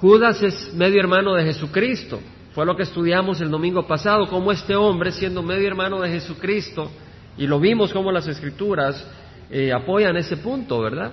[0.00, 2.20] Judas es medio hermano de Jesucristo.
[2.54, 6.90] Fue lo que estudiamos el domingo pasado, cómo este hombre, siendo medio hermano de Jesucristo,
[7.36, 9.06] y lo vimos como las escrituras
[9.50, 11.12] eh, apoyan ese punto, ¿verdad?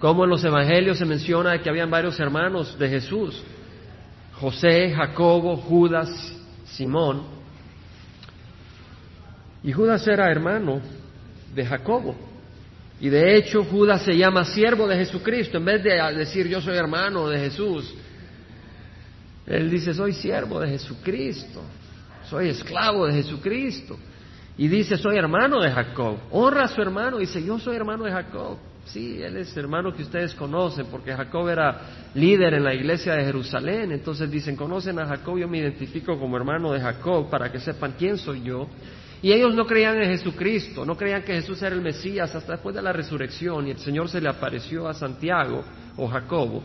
[0.00, 3.40] Como en los evangelios se menciona que habían varios hermanos de Jesús,
[4.34, 6.10] José, Jacobo, Judas,
[6.66, 7.22] Simón.
[9.62, 10.80] Y Judas era hermano
[11.54, 12.16] de Jacobo.
[13.00, 15.58] Y de hecho Judas se llama siervo de Jesucristo.
[15.58, 17.94] En vez de decir yo soy hermano de Jesús,
[19.46, 21.62] él dice soy siervo de Jesucristo.
[22.28, 23.98] Soy esclavo de Jesucristo.
[24.56, 26.16] Y dice soy hermano de Jacob.
[26.30, 27.18] Honra a su hermano.
[27.18, 28.58] Dice yo soy hermano de Jacob.
[28.86, 31.80] Sí, él es hermano que ustedes conocen, porque Jacob era
[32.14, 33.92] líder en la iglesia de Jerusalén.
[33.92, 37.94] Entonces dicen, conocen a Jacob, yo me identifico como hermano de Jacob para que sepan
[37.98, 38.68] quién soy yo.
[39.22, 42.74] Y ellos no creían en Jesucristo, no creían que Jesús era el Mesías hasta después
[42.74, 45.64] de la resurrección y el Señor se le apareció a Santiago
[45.96, 46.62] o Jacobo.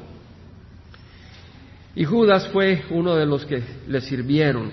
[1.99, 4.71] Y Judas fue uno de los que le sirvieron.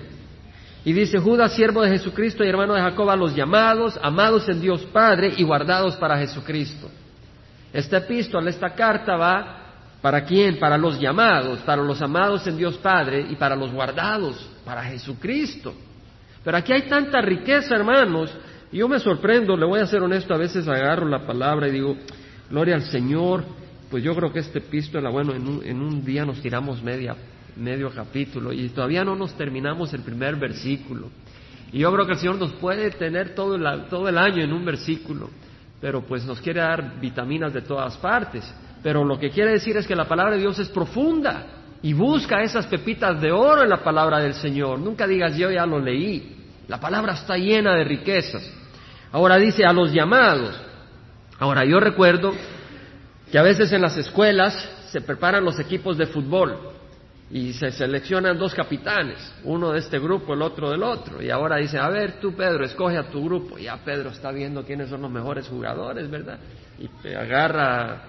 [0.85, 4.61] Y dice, Judas, siervo de Jesucristo y hermano de Jacob, a los llamados, amados en
[4.61, 6.89] Dios Padre y guardados para Jesucristo.
[7.73, 9.57] Esta epístola, esta carta va
[10.01, 10.57] para quién?
[10.57, 15.73] Para los llamados, para los amados en Dios Padre y para los guardados, para Jesucristo.
[16.45, 18.33] Pero aquí hay tanta riqueza, hermanos,
[18.71, 21.71] y yo me sorprendo, le voy a ser honesto, a veces agarro la palabra y
[21.71, 21.97] digo,
[22.49, 23.43] gloria al Señor,
[23.89, 27.15] pues yo creo que este epístola, bueno, en un, en un día nos tiramos media,
[27.55, 31.09] medio capítulo y todavía no nos terminamos el primer versículo.
[31.71, 33.57] Y yo creo que el Señor nos puede tener todo
[33.89, 35.29] todo el año en un versículo,
[35.81, 38.51] pero pues nos quiere dar vitaminas de todas partes.
[38.83, 41.45] Pero lo que quiere decir es que la palabra de Dios es profunda
[41.81, 44.79] y busca esas pepitas de oro en la palabra del Señor.
[44.79, 46.35] Nunca digas yo ya lo leí.
[46.67, 48.49] La palabra está llena de riquezas.
[49.11, 50.55] Ahora dice a los llamados.
[51.39, 52.33] Ahora yo recuerdo
[53.31, 56.57] que a veces en las escuelas se preparan los equipos de fútbol
[57.29, 61.21] y se seleccionan dos capitanes, uno de este grupo, el otro del otro.
[61.21, 63.57] Y ahora dice, a ver, tú Pedro, escoge a tu grupo.
[63.57, 66.39] Ya Pedro está viendo quiénes son los mejores jugadores, ¿verdad?
[66.79, 68.03] Y agarra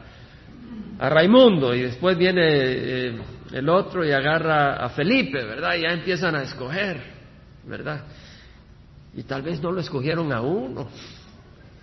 [1.00, 3.18] a Raimundo y después viene eh,
[3.52, 5.74] el otro y agarra a Felipe, ¿verdad?
[5.74, 7.02] Y ya empiezan a escoger,
[7.64, 8.04] ¿verdad?
[9.14, 10.88] Y tal vez no lo escogieron a uno.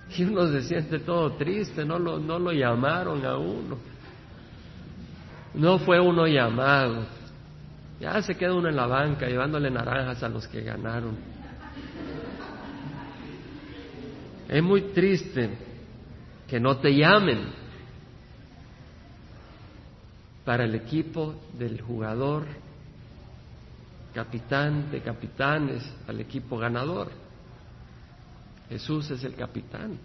[0.10, 3.78] Y uno se siente todo triste, no lo, no lo llamaron a uno.
[5.54, 7.06] No fue uno llamado.
[8.00, 11.18] Ya se queda uno en la banca llevándole naranjas a los que ganaron.
[14.48, 15.50] Es muy triste
[16.48, 17.40] que no te llamen
[20.44, 22.46] para el equipo del jugador,
[24.14, 27.10] capitán de capitanes, al equipo ganador.
[28.70, 29.98] Jesús es el capitán.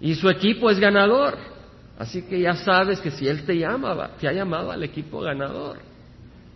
[0.00, 1.36] Y su equipo es ganador.
[1.98, 5.78] Así que ya sabes que si Él te llama, te ha llamado al equipo ganador.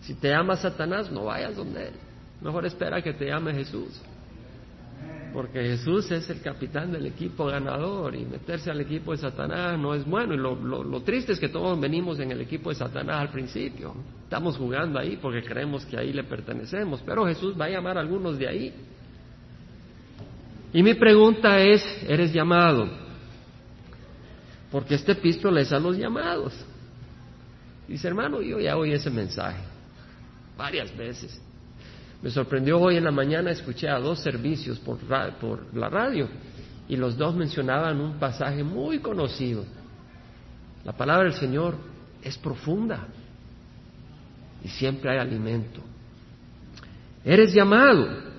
[0.02, 1.94] Si te llama Satanás, no vayas donde Él.
[2.40, 4.00] Mejor espera que te llame Jesús.
[5.32, 9.94] Porque Jesús es el capitán del equipo ganador y meterse al equipo de Satanás no
[9.94, 10.34] es bueno.
[10.34, 13.94] Y lo, lo, triste es que todos venimos en el equipo de Satanás al principio.
[14.24, 17.02] Estamos jugando ahí porque creemos que ahí le pertenecemos.
[17.06, 18.74] Pero Jesús va a llamar a algunos de ahí.
[20.72, 22.88] Y mi pregunta es, ¿eres llamado?
[24.70, 26.54] Porque este epístola es a los llamados.
[27.88, 29.58] Dice, hermano, yo ya oí ese mensaje
[30.56, 31.40] varias veces.
[32.22, 34.98] Me sorprendió hoy en la mañana, escuché a dos servicios por,
[35.40, 36.28] por la radio
[36.86, 39.64] y los dos mencionaban un pasaje muy conocido.
[40.84, 41.76] La palabra del Señor
[42.22, 43.06] es profunda
[44.62, 45.80] y siempre hay alimento.
[47.24, 48.29] Eres llamado,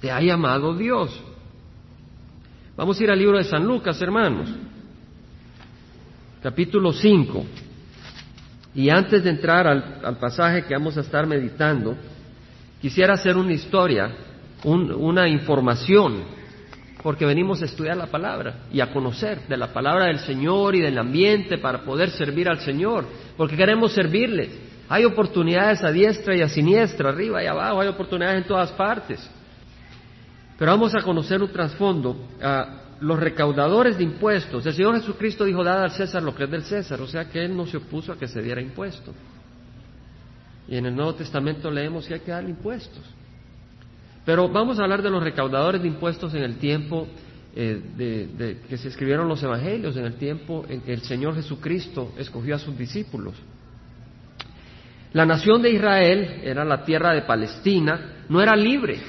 [0.00, 1.22] te ha llamado Dios.
[2.76, 4.48] Vamos a ir al libro de San Lucas, hermanos,
[6.42, 7.44] capítulo 5.
[8.74, 11.96] Y antes de entrar al, pasaje que vamos a estar meditando,
[12.80, 14.10] quisiera hacer una historia,
[14.64, 16.22] una información,
[17.02, 20.80] porque venimos a estudiar la palabra y a conocer de la palabra del Señor y
[20.80, 23.04] del ambiente para poder servir al Señor,
[23.36, 24.70] porque queremos servirle.
[24.88, 29.28] Hay oportunidades a diestra y a siniestra, arriba y abajo, hay oportunidades en todas partes.
[30.60, 32.28] Pero vamos a conocer un trasfondo
[33.00, 34.66] los recaudadores de impuestos.
[34.66, 37.42] El Señor Jesucristo dijo, dad al César lo que es del César, o sea que
[37.42, 39.14] Él no se opuso a que se diera impuesto.
[40.68, 43.02] Y en el Nuevo Testamento leemos que hay que dar impuestos.
[44.26, 47.08] Pero vamos a hablar de los recaudadores de impuestos en el tiempo
[47.56, 52.12] eh, de, que se escribieron los evangelios, en el tiempo en que el Señor Jesucristo
[52.18, 53.32] escogió a sus discípulos.
[55.14, 59.00] La nación de Israel era la tierra de Palestina, no era libre,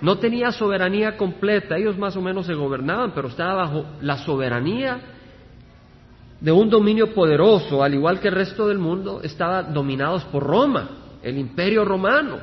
[0.00, 5.00] no tenía soberanía completa, ellos más o menos se gobernaban, pero estaba bajo la soberanía
[6.40, 10.90] de un dominio poderoso, al igual que el resto del mundo, estaban dominados por Roma,
[11.22, 12.38] el imperio romano.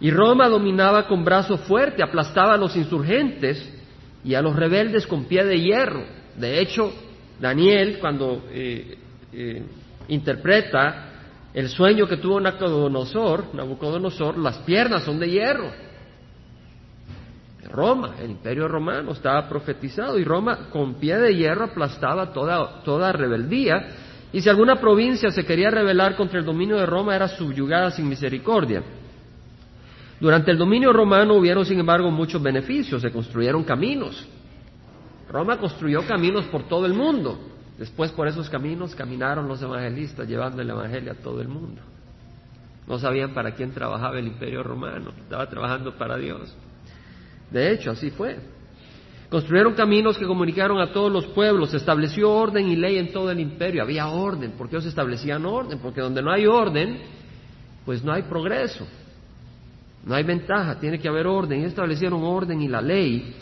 [0.00, 3.72] Y Roma dominaba con brazo fuerte, aplastaba a los insurgentes
[4.24, 6.04] y a los rebeldes con pie de hierro.
[6.36, 6.92] De hecho,
[7.40, 8.98] Daniel, cuando eh,
[9.32, 9.62] eh,
[10.08, 11.11] interpreta
[11.54, 15.70] el sueño que tuvo Nabucodonosor, Nabucodonosor, las piernas son de hierro.
[17.70, 23.12] Roma, el imperio romano, estaba profetizado y Roma con pie de hierro aplastaba toda, toda
[23.12, 23.88] rebeldía
[24.32, 28.08] y si alguna provincia se quería rebelar contra el dominio de Roma era subyugada sin
[28.08, 28.82] misericordia.
[30.20, 34.26] Durante el dominio romano hubieron, sin embargo, muchos beneficios, se construyeron caminos.
[35.28, 37.51] Roma construyó caminos por todo el mundo.
[37.82, 41.82] Después por esos caminos caminaron los evangelistas llevando el Evangelio a todo el mundo.
[42.86, 46.56] No sabían para quién trabajaba el imperio romano, estaba trabajando para Dios.
[47.50, 48.38] De hecho, así fue.
[49.28, 53.40] Construyeron caminos que comunicaron a todos los pueblos, estableció orden y ley en todo el
[53.40, 53.82] imperio.
[53.82, 57.00] Había orden, porque ellos establecían orden, porque donde no hay orden,
[57.84, 58.86] pues no hay progreso,
[60.06, 61.62] no hay ventaja, tiene que haber orden.
[61.62, 63.34] Y establecieron orden y la ley.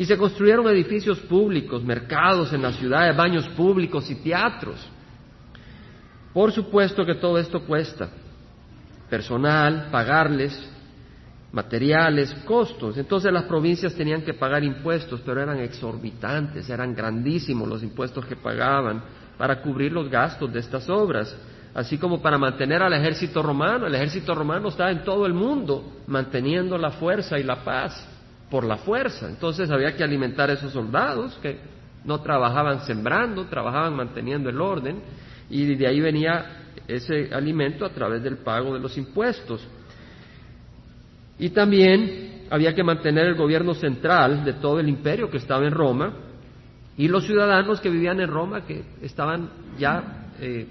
[0.00, 4.78] Y se construyeron edificios públicos, mercados en las ciudades, baños públicos y teatros.
[6.32, 8.08] Por supuesto que todo esto cuesta.
[9.10, 10.58] Personal, pagarles,
[11.52, 12.96] materiales, costos.
[12.96, 18.36] Entonces las provincias tenían que pagar impuestos, pero eran exorbitantes, eran grandísimos los impuestos que
[18.36, 19.02] pagaban
[19.36, 21.36] para cubrir los gastos de estas obras,
[21.74, 23.86] así como para mantener al ejército romano.
[23.86, 28.09] El ejército romano estaba en todo el mundo manteniendo la fuerza y la paz
[28.50, 29.28] por la fuerza.
[29.28, 31.58] Entonces había que alimentar a esos soldados que
[32.04, 35.00] no trabajaban sembrando, trabajaban manteniendo el orden
[35.48, 39.66] y de ahí venía ese alimento a través del pago de los impuestos.
[41.38, 45.72] Y también había que mantener el gobierno central de todo el imperio que estaba en
[45.72, 46.12] Roma
[46.96, 49.48] y los ciudadanos que vivían en Roma que estaban
[49.78, 50.66] ya eh,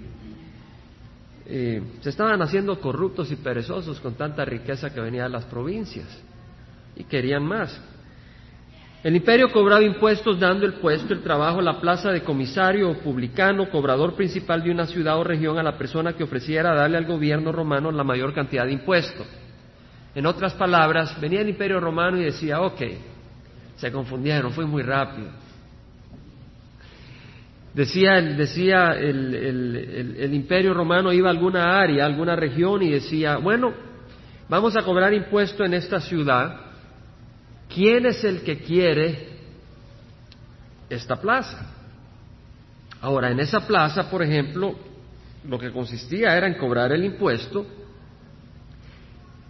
[1.46, 6.06] eh, se estaban haciendo corruptos y perezosos con tanta riqueza que venía de las provincias
[7.00, 7.80] y querían más.
[9.02, 13.70] El imperio cobraba impuestos dando el puesto, el trabajo, la plaza de comisario o publicano,
[13.70, 17.50] cobrador principal de una ciudad o región a la persona que ofreciera darle al gobierno
[17.50, 19.26] romano la mayor cantidad de impuestos.
[20.14, 22.82] En otras palabras, venía el imperio romano y decía, ok,
[23.76, 25.28] se confundieron, fue muy rápido.
[27.72, 33.36] Decía, decía el, el, imperio romano iba a alguna área, a alguna región y decía,
[33.38, 33.72] bueno,
[34.48, 36.69] vamos a cobrar impuesto en esta ciudad.
[37.74, 39.28] ¿Quién es el que quiere
[40.88, 41.74] esta plaza?
[43.00, 44.74] Ahora, en esa plaza, por ejemplo,
[45.48, 47.66] lo que consistía era en cobrar el impuesto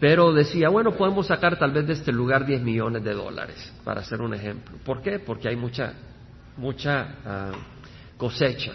[0.01, 4.01] pero decía, bueno, podemos sacar tal vez de este lugar 10 millones de dólares, para
[4.01, 4.79] hacer un ejemplo.
[4.83, 5.19] ¿Por qué?
[5.19, 5.93] Porque hay mucha,
[6.57, 7.53] mucha ah,
[8.17, 8.73] cosecha.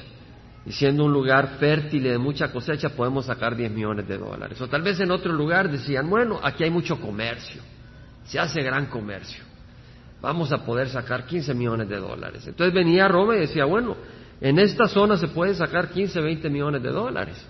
[0.67, 4.61] Y siendo un lugar fértil y de mucha cosecha, podemos sacar 10 millones de dólares.
[4.61, 7.61] O tal vez en otro lugar decían, bueno, aquí hay mucho comercio,
[8.25, 9.43] se hace gran comercio,
[10.21, 12.45] vamos a poder sacar 15 millones de dólares.
[12.47, 13.95] Entonces venía a Roma y decía, bueno,
[14.41, 17.45] en esta zona se puede sacar 15, 20 millones de dólares.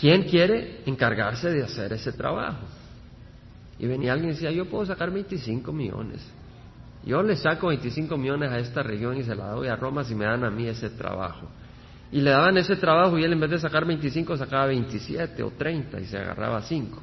[0.00, 2.66] ¿Quién quiere encargarse de hacer ese trabajo?
[3.78, 6.26] Y venía alguien y decía, yo puedo sacar 25 millones.
[7.04, 10.14] Yo le saco 25 millones a esta región y se la doy a Roma si
[10.14, 11.48] me dan a mí ese trabajo.
[12.12, 15.50] Y le daban ese trabajo y él en vez de sacar 25 sacaba 27 o
[15.52, 17.02] 30 y se agarraba 5.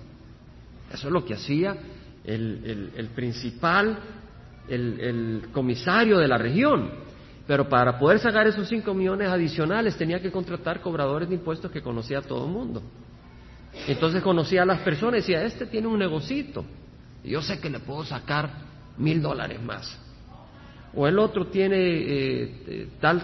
[0.91, 1.75] Eso es lo que hacía
[2.27, 3.97] el, principal,
[4.69, 6.91] el, el comisario de la región.
[7.47, 11.81] Pero para poder sacar esos cinco millones adicionales tenía que contratar cobradores de impuestos que
[11.81, 12.83] conocía a todo el mundo.
[13.87, 16.65] Entonces conocía a las personas y decía, este tiene un negocito,
[17.23, 18.49] yo sé que le puedo sacar
[18.97, 19.97] mil dólares más.
[20.95, 23.21] O el otro tiene eh, tal,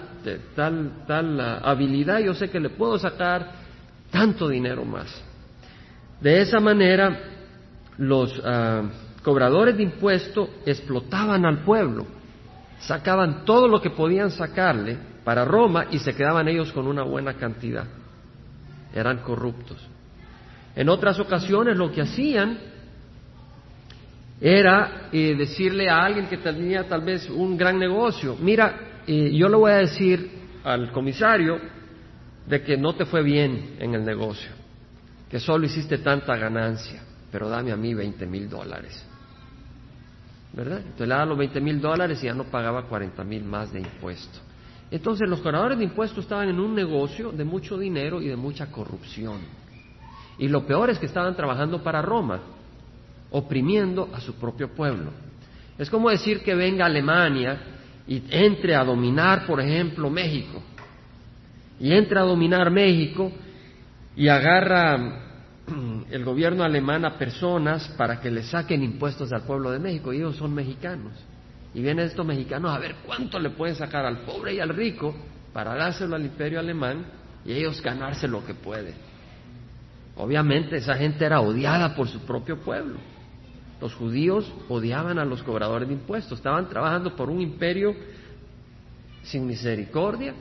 [0.55, 3.51] tal, tal habilidad, yo sé que le puedo sacar
[4.11, 5.23] tanto dinero más.
[6.21, 7.32] De esa manera,
[7.97, 8.83] los ah,
[9.23, 12.05] cobradores de impuestos explotaban al pueblo
[12.79, 17.35] sacaban todo lo que podían sacarle para Roma y se quedaban ellos con una buena
[17.35, 17.85] cantidad.
[18.93, 19.77] Eran corruptos.
[20.75, 22.57] En otras ocasiones lo que hacían
[24.41, 29.47] era eh, decirle a alguien que tenía tal vez un gran negocio, mira, eh, yo
[29.47, 30.29] le voy a decir
[30.63, 31.59] al comisario
[32.45, 34.51] de que no te fue bien en el negocio,
[35.29, 37.01] que solo hiciste tanta ganancia,
[37.33, 39.03] pero dame a mí 20 mil dólares.
[40.53, 40.77] ¿verdad?
[40.77, 43.79] Entonces le daban los 20 mil dólares y ya no pagaba 40 mil más de
[43.79, 44.39] impuestos.
[44.91, 48.67] Entonces los cobradores de impuestos estaban en un negocio de mucho dinero y de mucha
[48.67, 49.39] corrupción.
[50.37, 52.39] Y lo peor es que estaban trabajando para Roma,
[53.31, 55.09] oprimiendo a su propio pueblo.
[55.79, 57.59] Es como decir que venga Alemania
[58.07, 60.61] y entre a dominar, por ejemplo, México.
[61.79, 63.31] Y entra a dominar México
[64.15, 65.32] y agarra
[66.09, 70.17] el gobierno alemán a personas para que le saquen impuestos al pueblo de México y
[70.17, 71.13] ellos son mexicanos.
[71.73, 75.15] Y vienen estos mexicanos a ver cuánto le pueden sacar al pobre y al rico
[75.51, 77.05] para dárselo al imperio alemán
[77.45, 78.95] y ellos ganarse lo que pueden.
[80.15, 82.97] Obviamente esa gente era odiada por su propio pueblo.
[83.81, 87.95] Los judíos odiaban a los cobradores de impuestos, estaban trabajando por un imperio
[89.23, 90.33] sin misericordia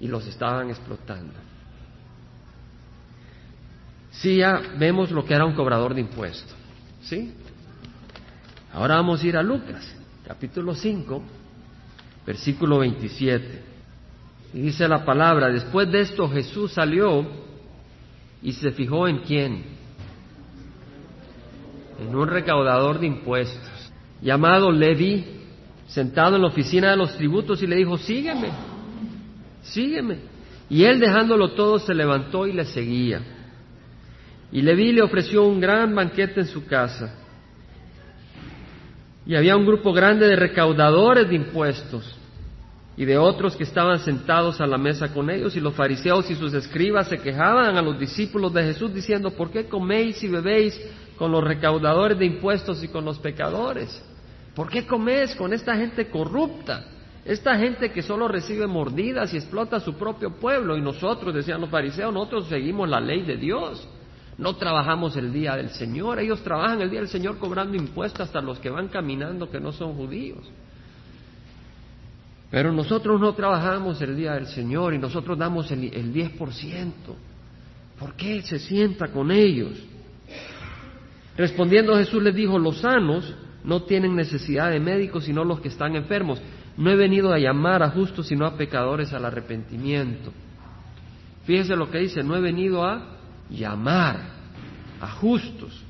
[0.00, 1.47] y los estaban explotando.
[4.18, 6.54] Sí, ya vemos lo que era un cobrador de impuestos.
[7.02, 7.32] ¿Sí?
[8.72, 9.94] Ahora vamos a ir a Lucas,
[10.26, 11.22] capítulo 5,
[12.26, 13.62] versículo 27.
[14.54, 17.24] Y dice la palabra, después de esto Jesús salió
[18.42, 19.64] y se fijó en quién?
[22.00, 25.24] En un recaudador de impuestos, llamado Levi,
[25.86, 28.48] sentado en la oficina de los tributos y le dijo, sígueme,
[29.62, 30.18] sígueme.
[30.68, 33.37] Y él dejándolo todo se levantó y le seguía.
[34.50, 37.14] Y Leví le ofreció un gran banquete en su casa.
[39.26, 42.16] Y había un grupo grande de recaudadores de impuestos
[42.96, 46.34] y de otros que estaban sentados a la mesa con ellos, y los fariseos y
[46.34, 50.80] sus escribas se quejaban a los discípulos de Jesús diciendo, ¿por qué coméis y bebéis
[51.16, 54.02] con los recaudadores de impuestos y con los pecadores?
[54.52, 56.86] ¿Por qué coméis con esta gente corrupta?
[57.24, 61.60] Esta gente que solo recibe mordidas y explota a su propio pueblo, y nosotros, decían
[61.60, 63.86] los fariseos, nosotros seguimos la ley de Dios.
[64.38, 68.40] No trabajamos el día del Señor, ellos trabajan el día del Señor cobrando impuestos hasta
[68.40, 70.48] los que van caminando que no son judíos.
[72.48, 76.92] Pero nosotros no trabajamos el día del Señor y nosotros damos el, el 10%.
[77.98, 79.72] ¿Por qué se sienta con ellos?
[81.36, 85.96] Respondiendo Jesús les dijo, los sanos no tienen necesidad de médicos sino los que están
[85.96, 86.40] enfermos.
[86.76, 90.32] No he venido a llamar a justos sino a pecadores al arrepentimiento.
[91.44, 93.17] Fíjese lo que dice, no he venido a
[93.50, 94.20] llamar
[95.00, 95.82] a justos.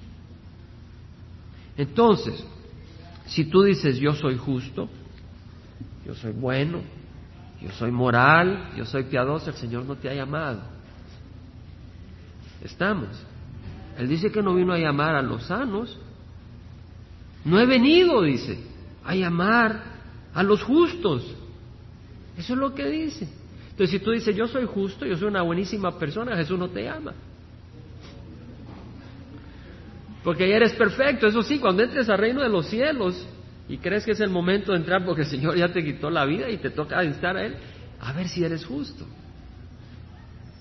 [1.76, 2.44] Entonces,
[3.26, 4.88] si tú dices yo soy justo,
[6.06, 6.80] yo soy bueno,
[7.60, 10.62] yo soy moral, yo soy piadoso, el Señor no te ha llamado.
[12.62, 13.08] Estamos.
[13.98, 15.98] Él dice que no vino a llamar a los sanos.
[17.44, 18.58] No he venido, dice,
[19.04, 19.82] a llamar
[20.34, 21.24] a los justos.
[22.36, 23.28] Eso es lo que dice.
[23.70, 26.84] Entonces, si tú dices, yo soy justo, yo soy una buenísima persona, Jesús no te
[26.84, 27.12] llama.
[30.22, 31.26] Porque eres perfecto.
[31.26, 33.26] Eso sí, cuando entres al reino de los cielos
[33.68, 36.24] y crees que es el momento de entrar porque el Señor ya te quitó la
[36.24, 37.56] vida y te toca instar a Él,
[38.00, 39.04] a ver si eres justo.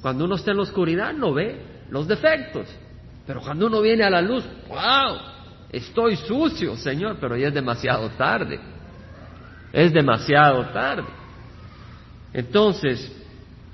[0.01, 1.59] Cuando uno está en la oscuridad no ve
[1.89, 2.67] los defectos.
[3.25, 5.17] Pero cuando uno viene a la luz, wow,
[5.69, 8.59] estoy sucio, Señor, pero ya es demasiado tarde.
[9.73, 11.07] Es demasiado tarde.
[12.33, 13.11] Entonces,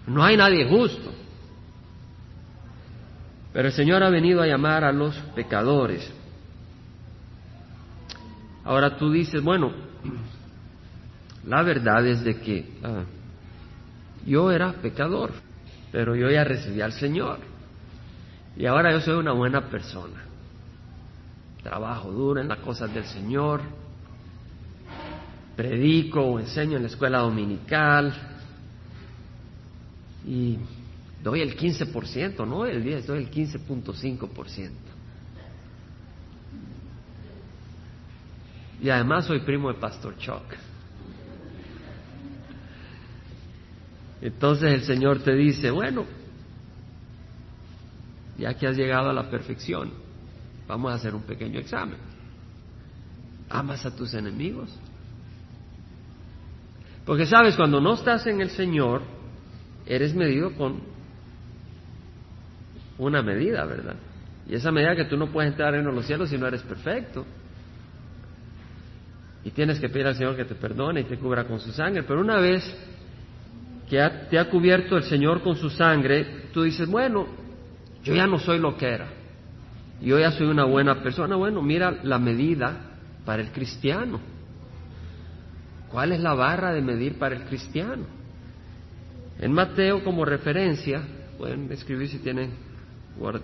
[0.07, 1.11] no hay nadie justo.
[3.53, 6.11] Pero el Señor ha venido a llamar a los pecadores.
[8.63, 9.71] Ahora tú dices, bueno,
[11.45, 13.03] la verdad es de que ah,
[14.25, 15.31] yo era pecador,
[15.91, 17.39] pero yo ya recibí al Señor.
[18.55, 20.23] Y ahora yo soy una buena persona.
[21.61, 23.61] Trabajo duro en las cosas del Señor.
[25.55, 28.13] Predico o enseño en la escuela dominical.
[30.25, 30.57] Y
[31.23, 34.71] doy el 15%, no el 10, doy el 15.5%.
[38.81, 40.43] Y además soy primo de Pastor Chuck.
[44.21, 46.05] Entonces el Señor te dice, bueno,
[48.37, 49.91] ya que has llegado a la perfección,
[50.67, 51.97] vamos a hacer un pequeño examen.
[53.49, 54.69] ¿Amas a tus enemigos?
[57.05, 59.01] Porque sabes, cuando no estás en el Señor,
[59.85, 60.92] eres medido con
[62.97, 63.95] una medida, ¿verdad?
[64.47, 67.25] Y esa medida que tú no puedes entrar en los cielos si no eres perfecto.
[69.45, 72.03] Y tienes que pedir al Señor que te perdone y te cubra con su sangre.
[72.03, 72.63] Pero una vez
[73.89, 73.97] que
[74.29, 77.27] te ha cubierto el Señor con su sangre, tú dices, bueno,
[78.03, 79.07] yo ya no soy lo que era.
[80.01, 81.35] Yo ya soy una buena persona.
[81.35, 82.91] Bueno, mira la medida
[83.25, 84.19] para el cristiano.
[85.89, 88.05] ¿Cuál es la barra de medir para el cristiano?
[89.39, 91.01] En Mateo como referencia,
[91.37, 92.51] pueden escribir si tienen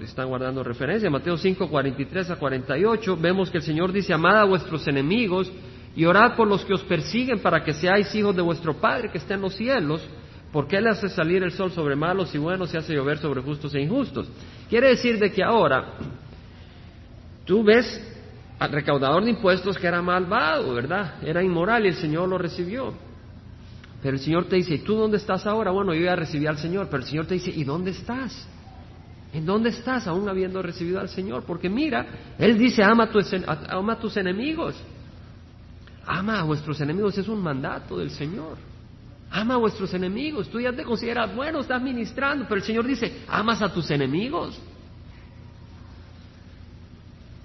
[0.02, 1.10] están guardando referencia.
[1.10, 5.52] Mateo 5, 43 a 48, vemos que el Señor dice, amad a vuestros enemigos
[5.96, 9.18] y orad por los que os persiguen para que seáis hijos de vuestro Padre que
[9.18, 10.02] está en los cielos,
[10.52, 13.74] porque Él hace salir el sol sobre malos y buenos y hace llover sobre justos
[13.76, 14.30] e injustos.
[14.70, 15.94] Quiere decir de que ahora
[17.46, 18.06] tú ves
[18.58, 21.16] al recaudador de impuestos que era malvado, ¿verdad?
[21.24, 22.94] Era inmoral y el Señor lo recibió.
[24.02, 25.72] Pero el Señor te dice, ¿y tú dónde estás ahora?
[25.72, 28.48] Bueno, yo ya recibí al Señor, pero el Señor te dice, ¿y dónde estás?
[29.32, 31.44] ¿En dónde estás aún habiendo recibido al Señor?
[31.44, 34.76] Porque mira, Él dice, ama a tus, enemigos.
[36.06, 38.58] Ama a vuestros enemigos, es un mandato del Señor.
[39.30, 40.50] Ama a vuestros enemigos.
[40.50, 44.60] Tú ya te consideras bueno, estás ministrando, pero el Señor dice, amas a tus enemigos.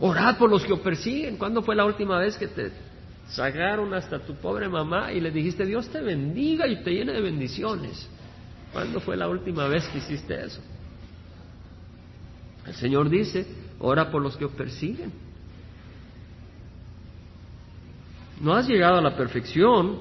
[0.01, 1.37] Orad por los que os persiguen.
[1.37, 2.73] ¿Cuándo fue la última vez que te
[3.29, 7.21] sacaron hasta tu pobre mamá y le dijiste, Dios te bendiga y te llene de
[7.21, 8.09] bendiciones?
[8.73, 10.63] ¿Cuándo fue la última vez que hiciste eso?
[12.67, 13.47] El Señor dice,
[13.81, 15.13] ora por los que os persiguen.
[18.41, 19.99] No has llegado a la perfección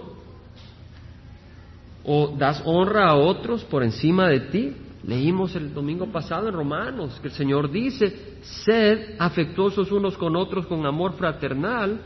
[2.03, 4.75] o das honra a otros por encima de ti.
[5.05, 10.65] Leímos el domingo pasado en Romanos que el Señor dice, sed afectuosos unos con otros
[10.65, 12.01] con amor fraternal,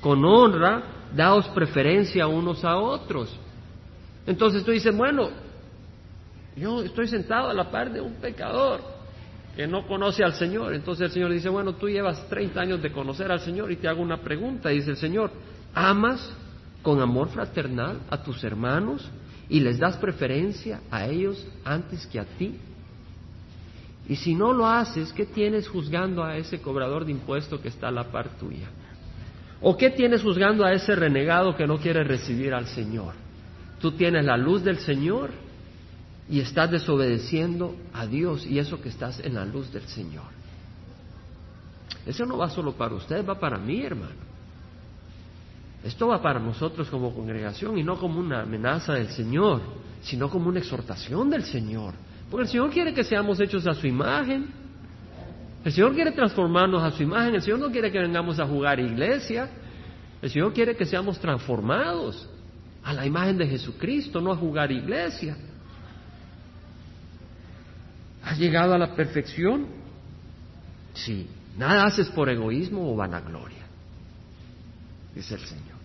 [0.00, 3.38] con honra, daos preferencia unos a otros.
[4.26, 5.28] Entonces tú dices, bueno,
[6.56, 8.97] yo estoy sentado a la par de un pecador
[9.58, 10.72] que no conoce al Señor.
[10.72, 13.88] Entonces el Señor dice, bueno, tú llevas 30 años de conocer al Señor y te
[13.88, 14.68] hago una pregunta.
[14.68, 15.32] Dice el Señor,
[15.74, 16.32] ¿amas
[16.80, 19.10] con amor fraternal a tus hermanos
[19.48, 22.54] y les das preferencia a ellos antes que a ti?
[24.08, 27.88] Y si no lo haces, ¿qué tienes juzgando a ese cobrador de impuestos que está
[27.88, 28.68] a la par tuya?
[29.60, 33.14] ¿O qué tienes juzgando a ese renegado que no quiere recibir al Señor?
[33.80, 35.30] Tú tienes la luz del Señor
[36.30, 40.26] y estás desobedeciendo a Dios y eso que estás en la luz del Señor.
[42.04, 44.28] Eso no va solo para usted, va para mí, hermano.
[45.84, 49.62] Esto va para nosotros como congregación y no como una amenaza del Señor,
[50.02, 51.94] sino como una exhortación del Señor.
[52.30, 54.46] Porque el Señor quiere que seamos hechos a su imagen.
[55.64, 57.34] El Señor quiere transformarnos a su imagen.
[57.34, 59.48] El Señor no quiere que vengamos a jugar iglesia.
[60.20, 62.28] El Señor quiere que seamos transformados
[62.82, 65.36] a la imagen de Jesucristo, no a jugar iglesia.
[68.38, 69.66] ¿Has llegado a la perfección?
[70.94, 71.26] Sí.
[71.56, 73.66] Nada haces por egoísmo o vanagloria,
[75.12, 75.76] dice el Señor.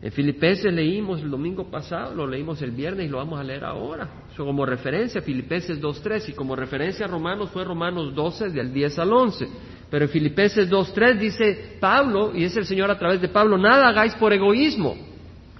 [0.00, 3.66] En Filipenses leímos el domingo pasado, lo leímos el viernes y lo vamos a leer
[3.66, 4.08] ahora.
[4.32, 8.98] Eso como referencia, Filipenses 2.3 y como referencia a Romanos fue Romanos 12 del 10
[9.00, 9.48] al 11.
[9.90, 13.88] Pero en Filipenses 2.3 dice Pablo, y es el Señor a través de Pablo, nada
[13.88, 14.96] hagáis por egoísmo,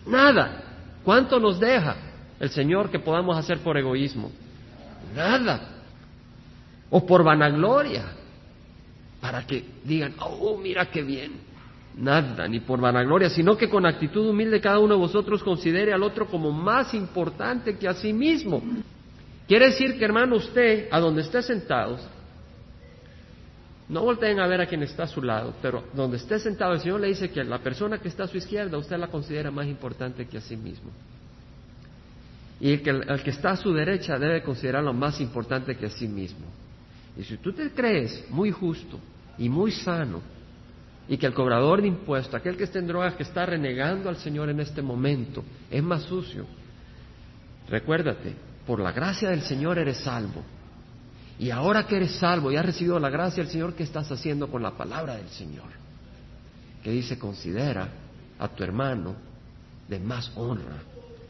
[0.06, 0.62] nada.
[1.04, 1.96] ¿Cuánto nos deja
[2.40, 4.32] el Señor que podamos hacer por egoísmo?
[5.14, 5.71] Nada.
[6.94, 8.04] O por vanagloria,
[9.18, 11.32] para que digan, oh, mira qué bien.
[11.96, 16.02] Nada, ni por vanagloria, sino que con actitud humilde cada uno de vosotros considere al
[16.02, 18.62] otro como más importante que a sí mismo.
[19.48, 21.98] Quiere decir que, hermano, usted, a donde esté sentado,
[23.88, 26.80] no volteen a ver a quien está a su lado, pero donde esté sentado, el
[26.80, 29.66] Señor le dice que la persona que está a su izquierda, usted la considera más
[29.66, 30.90] importante que a sí mismo.
[32.60, 35.90] Y el que, el que está a su derecha debe considerarlo más importante que a
[35.90, 36.46] sí mismo.
[37.16, 38.98] Y si tú te crees muy justo
[39.38, 40.20] y muy sano,
[41.08, 44.16] y que el cobrador de impuestos, aquel que está en drogas, que está renegando al
[44.16, 46.46] Señor en este momento, es más sucio.
[47.68, 48.34] Recuérdate,
[48.66, 50.42] por la gracia del Señor eres salvo.
[51.38, 54.48] Y ahora que eres salvo y has recibido la gracia del Señor, ¿qué estás haciendo
[54.48, 55.70] con la palabra del Señor?
[56.82, 57.88] Que dice, considera
[58.38, 59.14] a tu hermano
[59.88, 60.82] de más honra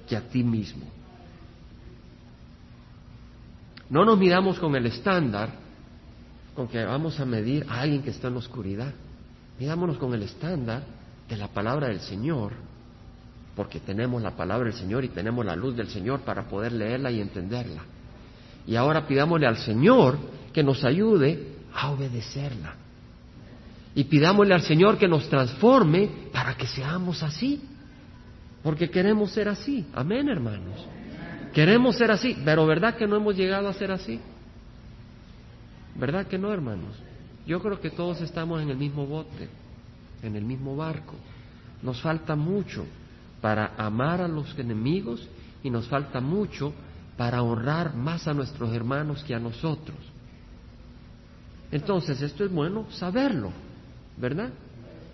[0.07, 0.87] que a ti mismo.
[3.89, 5.62] No nos miramos con el estándar
[6.55, 8.93] con que vamos a medir a alguien que está en la oscuridad.
[9.59, 10.83] Mirámonos con el estándar
[11.29, 12.53] de la palabra del Señor,
[13.57, 17.11] porque tenemos la palabra del Señor y tenemos la luz del Señor para poder leerla
[17.11, 17.83] y entenderla.
[18.67, 20.19] Y ahora pidámosle al Señor
[20.53, 22.75] que nos ayude a obedecerla.
[23.95, 27.61] Y pidámosle al Señor que nos transforme para que seamos así.
[28.63, 29.87] Porque queremos ser así.
[29.93, 30.87] Amén, hermanos.
[31.53, 32.37] Queremos ser así.
[32.45, 34.21] Pero ¿verdad que no hemos llegado a ser así?
[35.95, 36.97] ¿Verdad que no, hermanos?
[37.47, 39.49] Yo creo que todos estamos en el mismo bote,
[40.23, 41.15] en el mismo barco.
[41.83, 42.87] Nos falta mucho
[43.41, 45.29] para amar a los enemigos
[45.63, 46.73] y nos falta mucho
[47.17, 49.97] para honrar más a nuestros hermanos que a nosotros.
[51.71, 53.51] Entonces, esto es bueno saberlo,
[54.17, 54.51] ¿verdad?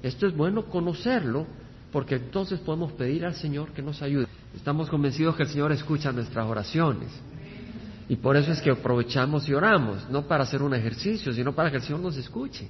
[0.03, 1.47] Esto es bueno conocerlo,
[1.93, 4.27] porque entonces podemos pedir al Señor que nos ayude.
[4.55, 7.09] Estamos convencidos que el Señor escucha nuestras oraciones.
[8.09, 11.71] Y por eso es que aprovechamos y oramos, no para hacer un ejercicio, sino para
[11.71, 12.69] que el Señor nos escuche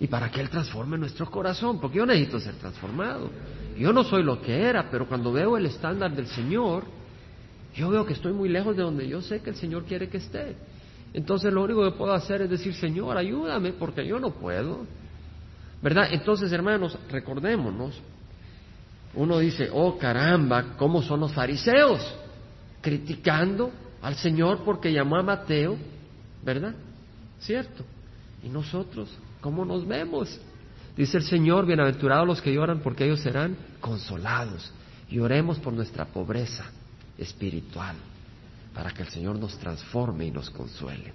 [0.00, 3.30] y para que Él transforme nuestro corazón, porque yo necesito ser transformado.
[3.76, 6.84] Yo no soy lo que era, pero cuando veo el estándar del Señor,
[7.74, 10.18] yo veo que estoy muy lejos de donde yo sé que el Señor quiere que
[10.18, 10.56] esté.
[11.14, 14.86] Entonces lo único que puedo hacer es decir, Señor, ayúdame, porque yo no puedo.
[15.80, 16.08] ¿Verdad?
[16.10, 18.00] Entonces, hermanos, recordémonos
[19.14, 22.00] uno dice, oh caramba, ¿cómo son los fariseos?
[22.80, 23.70] Criticando
[24.02, 25.76] al Señor porque llamó a Mateo,
[26.44, 26.74] ¿verdad?
[27.40, 27.84] ¿Cierto?
[28.42, 29.08] ¿Y nosotros
[29.40, 30.40] cómo nos vemos?
[30.96, 34.72] Dice el Señor, bienaventurados los que lloran porque ellos serán consolados.
[35.10, 36.66] Y oremos por nuestra pobreza
[37.16, 37.96] espiritual,
[38.74, 41.12] para que el Señor nos transforme y nos consuele.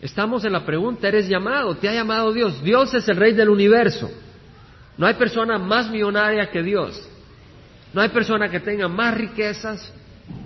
[0.00, 1.74] Estamos en la pregunta, ¿eres llamado?
[1.76, 2.62] ¿Te ha llamado Dios?
[2.62, 4.10] Dios es el rey del universo.
[4.96, 7.08] No hay persona más millonaria que Dios.
[7.92, 9.92] No hay persona que tenga más riquezas,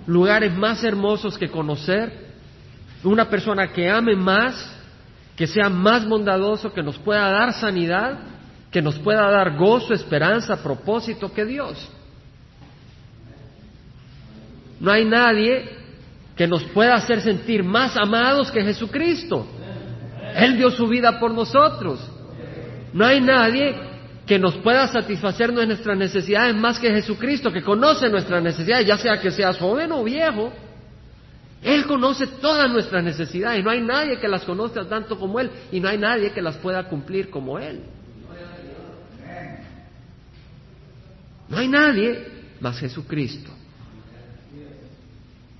[0.07, 2.31] lugares más hermosos que conocer.
[3.03, 4.75] Una persona que ame más,
[5.35, 8.19] que sea más bondadoso, que nos pueda dar sanidad,
[8.69, 11.89] que nos pueda dar gozo, esperanza, propósito que Dios.
[14.79, 15.69] No hay nadie
[16.35, 19.45] que nos pueda hacer sentir más amados que Jesucristo.
[20.35, 21.99] Él dio su vida por nosotros.
[22.93, 23.90] No hay nadie
[24.25, 29.19] que nos pueda satisfacer nuestras necesidades más que Jesucristo, que conoce nuestras necesidades, ya sea
[29.19, 30.51] que seas joven o viejo.
[31.61, 35.79] Él conoce todas nuestras necesidades, no hay nadie que las conozca tanto como Él y
[35.79, 37.81] no hay nadie que las pueda cumplir como Él.
[41.49, 42.27] No hay nadie
[42.61, 43.51] más Jesucristo.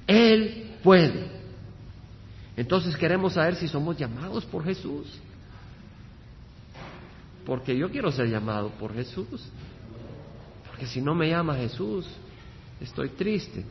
[0.07, 1.29] Él puede.
[2.55, 5.07] Entonces queremos saber si somos llamados por Jesús.
[7.45, 9.49] Porque yo quiero ser llamado por Jesús.
[10.67, 12.07] Porque si no me llama Jesús,
[12.79, 13.63] estoy triste.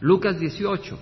[0.00, 0.98] Lucas 18,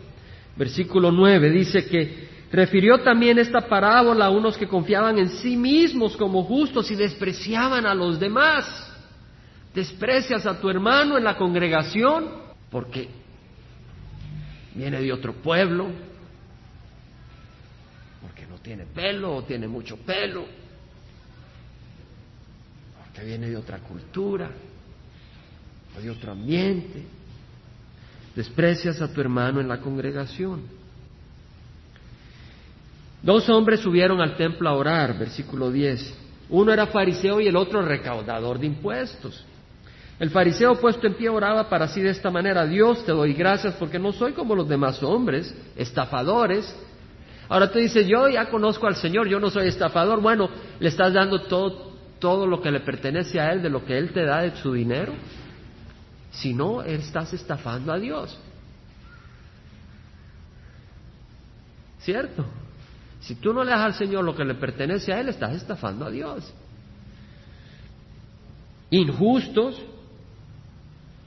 [0.56, 6.16] versículo 9, dice que refirió también esta parábola a unos que confiaban en sí mismos
[6.16, 8.86] como justos y despreciaban a los demás.
[9.74, 12.28] Desprecias a tu hermano en la congregación
[12.70, 13.08] porque
[14.74, 15.88] viene de otro pueblo,
[18.20, 20.44] porque no tiene pelo o tiene mucho pelo,
[23.11, 24.51] porque viene de otra cultura
[25.96, 27.03] o de otro ambiente.
[28.35, 30.62] Desprecias a tu hermano en la congregación.
[33.23, 36.14] Dos hombres subieron al templo a orar, versículo 10.
[36.51, 39.44] Uno era fariseo y el otro recaudador de impuestos.
[40.18, 43.75] El fariseo puesto en pie oraba para sí de esta manera, Dios te doy gracias
[43.75, 46.75] porque no soy como los demás hombres, estafadores.
[47.49, 50.20] Ahora tú dices, yo ya conozco al Señor, yo no soy estafador.
[50.20, 51.89] Bueno, le estás dando todo,
[52.20, 54.72] todo lo que le pertenece a Él, de lo que Él te da de su
[54.72, 55.12] dinero.
[56.30, 58.38] Si no, estás estafando a Dios.
[62.00, 62.46] ¿Cierto?
[63.20, 66.06] Si tú no le das al Señor lo que le pertenece a Él, estás estafando
[66.06, 66.54] a Dios.
[68.90, 69.83] Injustos,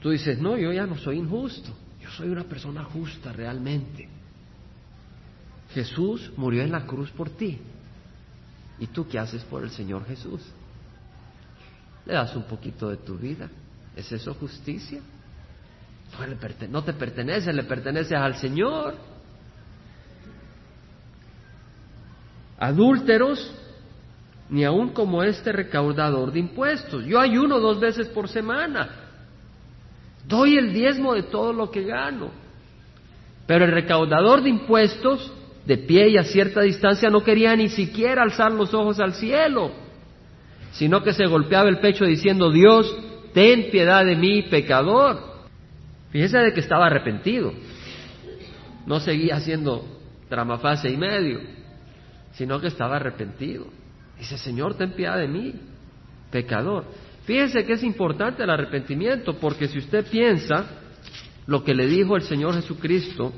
[0.04, 4.06] Tú dices, no, yo ya no soy injusto, yo soy una persona justa realmente.
[5.72, 7.58] Jesús murió en la cruz por ti.
[8.78, 10.42] ¿Y tú qué haces por el Señor Jesús?
[12.06, 13.48] Le das un poquito de tu vida.
[13.96, 15.00] ¿Es eso justicia?
[16.70, 18.94] No te pertenece, le pertenece al Señor.
[22.58, 23.52] Adúlteros,
[24.48, 27.04] ni aun como este recaudador de impuestos.
[27.04, 28.90] Yo ayuno dos veces por semana.
[30.26, 32.30] Doy el diezmo de todo lo que gano.
[33.46, 35.32] Pero el recaudador de impuestos,
[35.66, 39.72] de pie y a cierta distancia, no quería ni siquiera alzar los ojos al cielo,
[40.74, 42.94] sino que se golpeaba el pecho diciendo, Dios,
[43.32, 45.34] ten piedad de mí, pecador.
[46.10, 47.52] Fíjese de que estaba arrepentido.
[48.86, 49.84] No seguía haciendo
[50.28, 51.40] tramafase y medio,
[52.32, 53.66] sino que estaba arrepentido.
[54.18, 55.54] Dice, Señor, ten piedad de mí,
[56.30, 56.84] pecador.
[57.24, 60.66] Fíjense que es importante el arrepentimiento, porque si usted piensa
[61.46, 63.32] lo que le dijo el Señor Jesucristo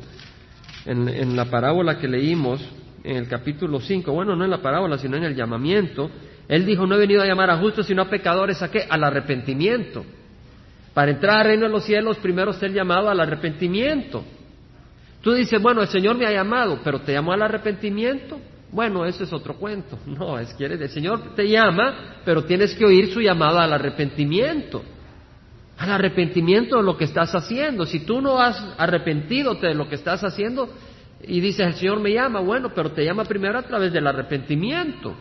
[0.86, 2.66] en, la parábola que leímos
[3.04, 6.10] en el capítulo 5, bueno, no en la parábola, sino en el llamamiento,
[6.48, 8.86] Él dijo, no he venido a llamar a justos, sino a pecadores, ¿a qué?
[8.88, 10.04] Al arrepentimiento.
[10.94, 14.24] Para entrar al reino de los cielos, primero ser llamado al arrepentimiento.
[15.20, 18.38] Tú dices, bueno, el Señor me ha llamado, pero ¿te llamó al arrepentimiento?
[18.70, 19.98] Bueno, eso es otro cuento.
[20.06, 24.82] No, es que el Señor te llama, pero tienes que oír su llamada al arrepentimiento.
[25.78, 27.84] Al arrepentimiento de lo que estás haciendo.
[27.84, 30.70] Si tú no has arrepentido de lo que estás haciendo
[31.22, 35.14] y dices, el Señor me llama, bueno, pero te llama primero a través del arrepentimiento.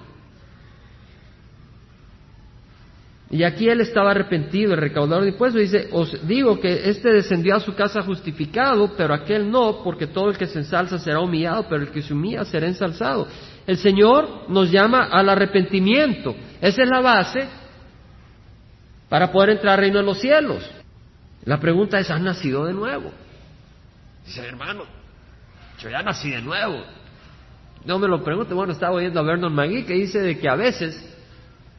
[3.35, 7.57] Y aquí él estaba arrepentido, el recaudador de impuestos, dice, os digo que éste descendió
[7.57, 11.67] a su casa justificado, pero aquel no, porque todo el que se ensalza será humillado,
[11.67, 13.27] pero el que se humilla será ensalzado.
[13.67, 16.33] El Señor nos llama al arrepentimiento.
[16.61, 17.45] Esa es la base
[19.09, 20.71] para poder entrar al reino de los cielos.
[21.43, 23.11] La pregunta es, ¿has nacido de nuevo?
[24.25, 24.83] Dice, hermano,
[25.79, 26.85] yo ya nací de nuevo.
[27.83, 30.55] No me lo pregunte, bueno, estaba oyendo a Vernon McGee que dice de que a
[30.55, 31.14] veces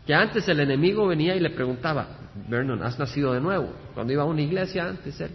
[0.06, 2.06] que antes el enemigo venía y le preguntaba,
[2.48, 3.72] Vernon, has nacido de nuevo.
[3.92, 5.30] Cuando iba a una iglesia antes, él.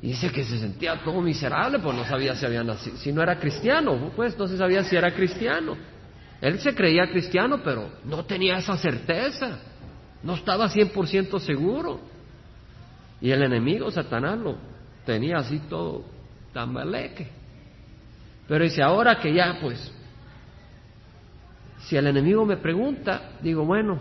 [0.00, 3.22] Y dice que se sentía todo miserable, pues no sabía si había nacido, si no
[3.22, 5.76] era cristiano, pues no se sabía si era cristiano.
[6.40, 9.58] Él se creía cristiano, pero no tenía esa certeza,
[10.22, 12.00] no estaba 100% seguro.
[13.20, 14.56] Y el enemigo, Satanás, lo
[15.06, 16.04] tenía así todo
[16.52, 17.28] tambaleque.
[18.48, 19.92] Pero dice, ahora que ya, pues,
[21.84, 23.98] si el enemigo me pregunta, digo, bueno,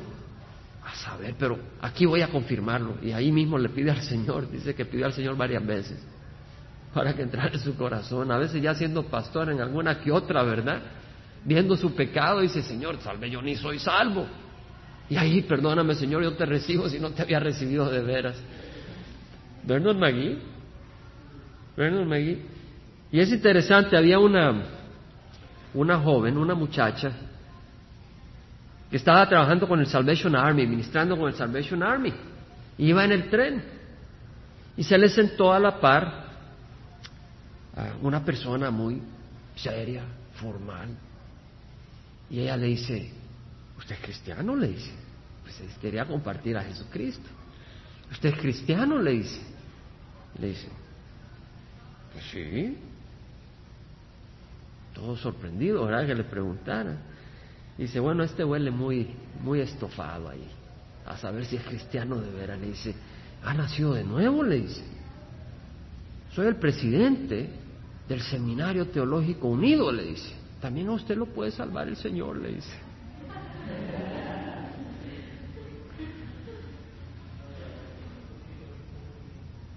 [0.84, 2.98] a saber, pero aquí voy a confirmarlo.
[3.02, 6.00] Y ahí mismo le pide al Señor, dice que pidió al Señor varias veces,
[6.94, 8.32] para que entrara en su corazón.
[8.32, 10.82] A veces ya siendo pastor en alguna que otra, ¿verdad?
[11.44, 14.28] Viendo su pecado, dice, Señor, salve, yo ni soy salvo.
[15.10, 18.42] Y ahí, perdóname, Señor, yo te recibo si no te había recibido de veras.
[19.64, 20.38] Bernard McGee,
[21.76, 22.42] Bernard McGee.
[23.12, 24.64] Y es interesante, había una,
[25.74, 27.12] una joven, una muchacha,
[28.92, 32.14] que estaba trabajando con el Salvation Army, ministrando con el Salvation Army.
[32.78, 33.64] Iba en el tren
[34.76, 36.26] y se le sentó a la par
[37.74, 39.02] a una persona muy
[39.56, 40.04] seria,
[40.36, 40.90] formal.
[42.30, 43.10] Y ella le dice,
[43.78, 44.58] ¿usted es cristiano?
[44.58, 44.92] Le dice,
[45.42, 47.30] pues quería compartir a Jesucristo.
[48.12, 49.02] ¿Usted es cristiano?
[49.02, 49.42] Le dice.
[50.38, 50.68] Le dice,
[52.12, 52.78] pues sí.
[54.94, 56.06] Todo sorprendido, ¿verdad?
[56.06, 56.98] Que le preguntara.
[57.82, 59.08] Dice, bueno, este huele muy,
[59.42, 60.48] muy estofado ahí.
[61.04, 62.60] A saber si es cristiano de veras.
[62.60, 62.94] Le dice,
[63.44, 64.44] ¿ha nacido de nuevo?
[64.44, 64.84] Le dice.
[66.32, 67.50] Soy el presidente
[68.08, 70.32] del Seminario Teológico Unido, le dice.
[70.62, 72.78] También a usted lo puede salvar el Señor, le dice.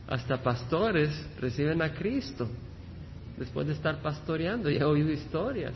[0.09, 2.51] Hasta pastores reciben a Cristo
[3.39, 5.73] después de estar pastoreando y he oído historias.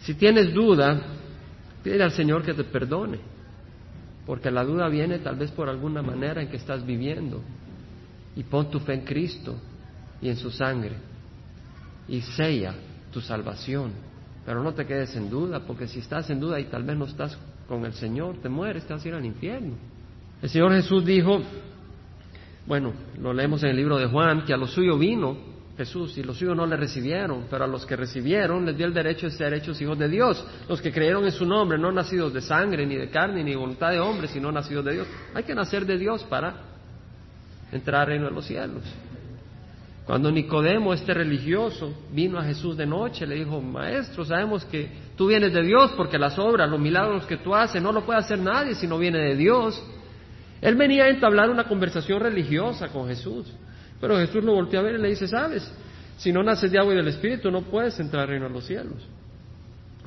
[0.00, 1.24] Si tienes duda,
[1.86, 3.20] pide al Señor que te perdone,
[4.26, 7.42] porque la duda viene tal vez por alguna manera en que estás viviendo.
[8.34, 9.54] Y pon tu fe en Cristo
[10.20, 10.96] y en su sangre
[12.08, 12.74] y sella
[13.12, 13.92] tu salvación.
[14.44, 17.04] Pero no te quedes en duda, porque si estás en duda y tal vez no
[17.04, 19.74] estás con el Señor, te mueres, te vas a ir al infierno.
[20.42, 21.40] El Señor Jesús dijo,
[22.66, 25.36] bueno, lo leemos en el libro de Juan, que a lo suyo vino
[25.76, 28.94] Jesús y los suyos no le recibieron, pero a los que recibieron les dio el
[28.94, 30.44] derecho de ser hechos hijos de Dios.
[30.68, 33.56] Los que creyeron en su nombre, no nacidos de sangre, ni de carne, ni de
[33.56, 35.06] voluntad de hombre, sino nacidos de Dios.
[35.34, 36.54] Hay que nacer de Dios para
[37.70, 38.82] entrar al reino de los cielos.
[40.06, 45.26] Cuando Nicodemo, este religioso, vino a Jesús de noche, le dijo, Maestro, sabemos que tú
[45.26, 48.38] vienes de Dios porque las obras, los milagros que tú haces, no lo puede hacer
[48.38, 49.82] nadie si no viene de Dios.
[50.62, 53.52] Él venía a entablar una conversación religiosa con Jesús.
[54.00, 55.70] Pero Jesús lo volteó a ver y le dice, sabes,
[56.18, 58.66] si no naces de agua y del Espíritu no puedes entrar al reino de los
[58.66, 59.06] cielos.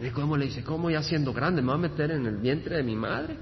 [0.02, 2.78] Y cómo le dice, ¿cómo ya siendo grande me va a meter en el vientre
[2.78, 3.36] de mi madre?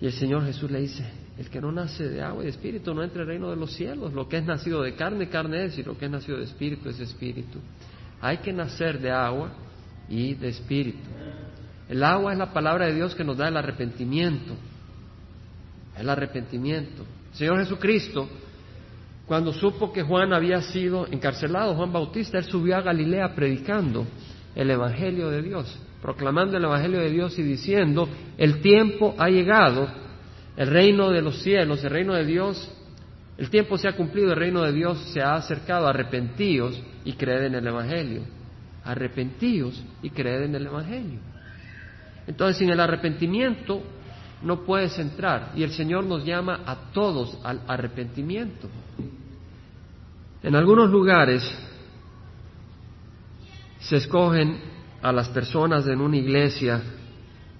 [0.00, 1.04] Y el Señor Jesús le dice,
[1.38, 3.72] el que no nace de agua y de espíritu no entra al reino de los
[3.72, 4.12] cielos.
[4.12, 6.88] Lo que es nacido de carne, carne es, y lo que es nacido de espíritu
[6.90, 7.58] es espíritu.
[8.20, 9.50] Hay que nacer de agua
[10.08, 11.08] y de espíritu.
[11.88, 14.54] El agua es la palabra de Dios que nos da el arrepentimiento.
[15.96, 17.04] El arrepentimiento.
[17.32, 18.28] Señor Jesucristo
[19.26, 24.06] cuando supo que Juan había sido encarcelado, Juan Bautista, él subió a Galilea predicando
[24.54, 28.08] el Evangelio de Dios, proclamando el Evangelio de Dios y diciendo,
[28.38, 29.88] el tiempo ha llegado,
[30.56, 32.72] el reino de los cielos, el reino de Dios,
[33.36, 37.46] el tiempo se ha cumplido, el reino de Dios se ha acercado, arrepentíos y creed
[37.46, 38.22] en el Evangelio,
[38.84, 41.18] arrepentíos y creed en el Evangelio.
[42.28, 43.82] Entonces, sin el arrepentimiento
[44.42, 48.68] no puedes entrar y el Señor nos llama a todos al arrepentimiento.
[50.42, 51.42] En algunos lugares
[53.80, 54.60] se escogen
[55.02, 56.82] a las personas en una iglesia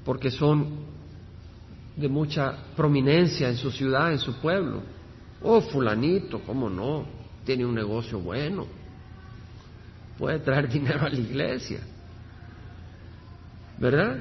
[0.04, 0.86] porque son
[1.96, 4.82] de mucha prominencia en su ciudad, en su pueblo.
[5.42, 7.06] Oh, fulanito, ¿cómo no?
[7.44, 8.66] Tiene un negocio bueno.
[10.18, 11.80] Puede traer dinero a la iglesia.
[13.78, 14.18] ¿Verdad?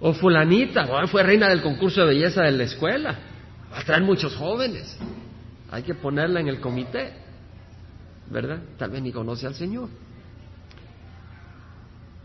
[0.00, 3.18] O fulanita, fue reina del concurso de belleza de la escuela.
[3.72, 4.98] Va a traer muchos jóvenes.
[5.70, 7.12] Hay que ponerla en el comité,
[8.30, 8.60] ¿verdad?
[8.76, 9.88] Tal vez ni conoce al Señor.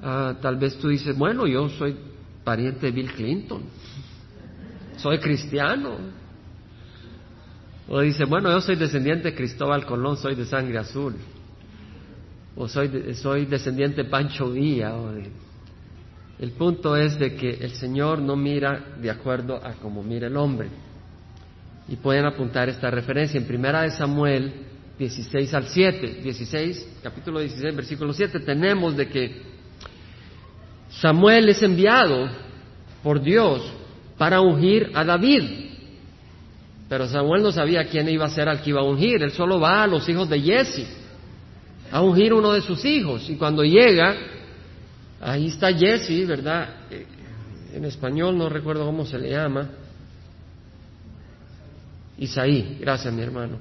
[0.02, 1.96] Ah, tal vez tú dices, bueno, yo soy
[2.44, 3.64] pariente de Bill Clinton,
[4.98, 5.98] soy cristiano.
[7.88, 11.16] O dice, bueno, yo soy descendiente de Cristóbal Colón, soy de sangre azul.
[12.56, 14.94] O soy, soy descendiente de Pancho Villa.
[16.40, 20.38] El punto es de que el Señor no mira de acuerdo a como mira el
[20.38, 20.70] hombre.
[21.90, 24.54] Y pueden apuntar esta referencia en Primera de Samuel
[24.98, 29.42] 16 al 7, 16, capítulo 16, versículo 7, tenemos de que
[30.90, 32.30] Samuel es enviado
[33.04, 33.62] por Dios
[34.18, 35.44] para ungir a David.
[36.88, 39.60] Pero Samuel no sabía quién iba a ser al que iba a ungir, él solo
[39.60, 40.88] va a los hijos de Jesse
[41.92, 43.30] a ungir uno de sus hijos.
[43.30, 44.16] Y cuando llega,
[45.22, 46.88] ahí está Jesse, ¿verdad?
[46.90, 47.06] Eh,
[47.74, 49.70] en español no recuerdo cómo se le llama.
[52.18, 53.58] Isaí, gracias mi hermano.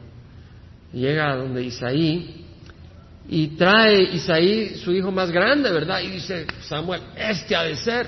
[0.92, 2.44] Llega a donde Isaí
[3.28, 6.00] y trae Isaí su hijo más grande, ¿verdad?
[6.00, 8.06] Y dice Samuel, este ha de ser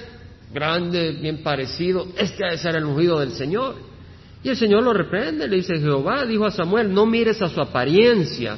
[0.53, 3.77] grande, bien parecido, este ha de ser el ungido del Señor.
[4.43, 7.61] Y el Señor lo reprende, le dice, Jehová dijo a Samuel, no mires a su
[7.61, 8.57] apariencia,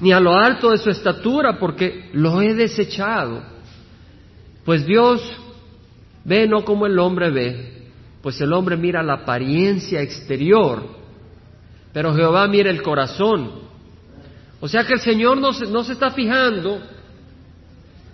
[0.00, 3.55] ni a lo alto de su estatura, porque lo he desechado.
[4.66, 5.22] Pues Dios
[6.24, 7.72] ve no como el hombre ve,
[8.20, 10.82] pues el hombre mira la apariencia exterior,
[11.92, 13.64] pero Jehová mira el corazón.
[14.58, 16.82] O sea que el Señor no se, no se está fijando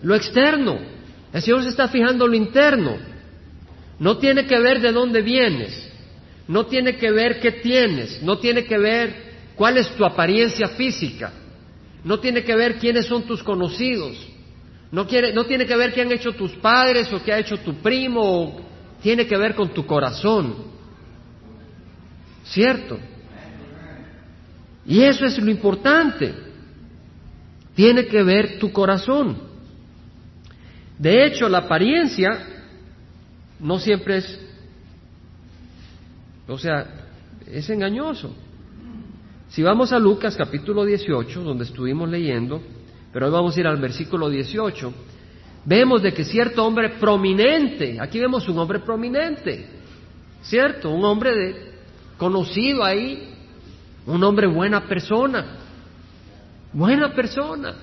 [0.03, 0.79] lo externo,
[1.33, 2.99] el Señor se está fijando lo interno.
[3.99, 5.91] No tiene que ver de dónde vienes,
[6.49, 11.33] no tiene que ver qué tienes, no tiene que ver cuál es tu apariencia física,
[12.05, 14.32] no tiene que ver quiénes son tus conocidos,
[14.93, 17.57] no, quiere, no tiene que ver qué han hecho tus padres o qué ha hecho
[17.57, 18.61] tu primo,
[19.03, 20.55] tiene que ver con tu corazón.
[22.45, 22.99] ¿Cierto?
[24.85, 26.35] Y eso es lo importante.
[27.75, 29.39] Tiene que ver tu corazón.
[30.99, 32.47] De hecho, la apariencia
[33.59, 34.41] no siempre es,
[36.47, 36.87] o sea,
[37.47, 38.37] es engañoso.
[39.49, 42.61] Si vamos a Lucas capítulo 18, donde estuvimos leyendo,
[43.13, 44.93] pero hoy vamos a ir al versículo 18,
[45.65, 49.67] vemos de que cierto hombre prominente, aquí vemos un hombre prominente,
[50.43, 50.91] ¿cierto?
[50.91, 51.73] Un hombre de,
[52.17, 53.29] conocido ahí,
[54.07, 55.59] un hombre buena persona,
[56.73, 57.75] buena persona.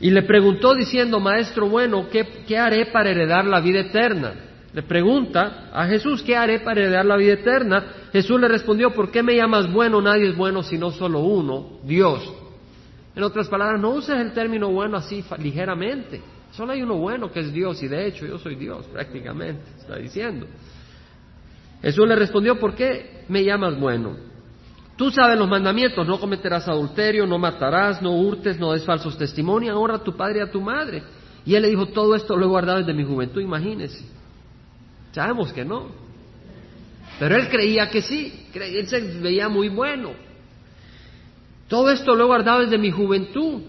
[0.00, 4.34] Y le preguntó diciendo, Maestro bueno, ¿qué, ¿qué, haré para heredar la vida eterna?
[4.72, 7.84] Le pregunta a Jesús, ¿qué haré para heredar la vida eterna?
[8.12, 10.00] Jesús le respondió, ¿por qué me llamas bueno?
[10.00, 12.37] Nadie es bueno sino solo uno, Dios.
[13.18, 16.22] En otras palabras, no uses el término bueno así ligeramente.
[16.52, 19.96] Solo hay uno bueno que es Dios y de hecho yo soy Dios prácticamente, está
[19.96, 20.46] diciendo.
[21.82, 24.14] Jesús le respondió, ¿por qué me llamas bueno?
[24.94, 29.76] Tú sabes los mandamientos, no cometerás adulterio, no matarás, no hurtes, no des falsos testimonios,
[29.76, 31.02] honra a tu padre y a tu madre.
[31.44, 34.04] Y él le dijo, todo esto lo he guardado desde mi juventud, imagínese.
[35.10, 35.88] Sabemos que no.
[37.18, 40.27] Pero él creía que sí, él se veía muy bueno.
[41.68, 43.62] Todo esto lo he guardado desde mi juventud.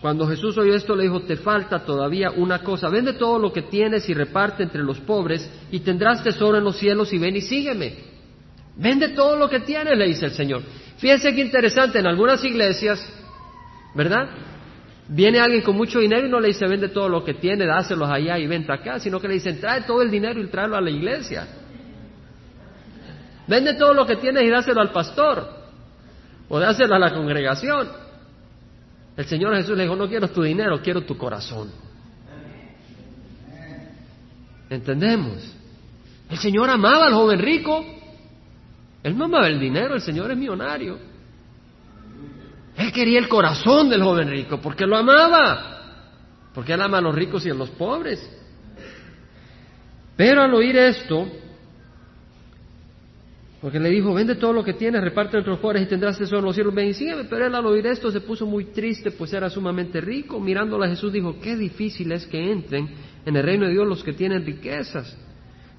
[0.00, 3.62] Cuando Jesús oyó esto le dijo, te falta todavía una cosa, vende todo lo que
[3.62, 7.40] tienes y reparte entre los pobres y tendrás tesoro en los cielos y ven y
[7.40, 7.94] sígueme.
[8.76, 10.62] Vende todo lo que tienes, le dice el Señor.
[10.98, 13.02] Fíjense qué interesante, en algunas iglesias,
[13.94, 14.28] ¿verdad?
[15.08, 18.08] Viene alguien con mucho dinero y no le dice, vende todo lo que tiene, dáselos
[18.08, 20.82] allá y vente acá, sino que le dicen, trae todo el dinero y tráelo a
[20.82, 21.48] la iglesia.
[23.48, 25.53] Vende todo lo que tienes y dáselo al pastor
[26.48, 27.88] o dáselo a la congregación.
[29.16, 31.70] El Señor Jesús le dijo, no quiero tu dinero, quiero tu corazón.
[34.68, 35.54] ¿Entendemos?
[36.28, 37.84] El Señor amaba al joven rico.
[39.02, 40.98] Él no amaba el dinero, el Señor es millonario.
[42.76, 45.70] Él quería el corazón del joven rico porque lo amaba.
[46.52, 48.20] Porque Él ama a los ricos y a los pobres.
[50.16, 51.26] Pero al oír esto,
[53.64, 56.40] porque le dijo, vende todo lo que tienes, reparte entre los pobres y tendrás tesoro
[56.40, 57.26] en los cielos, ven y.
[57.30, 60.38] Pero él al oír esto se puso muy triste, pues era sumamente rico.
[60.38, 62.90] Mirándolo a Jesús dijo, qué difícil es que entren
[63.24, 65.16] en el reino de Dios los que tienen riquezas.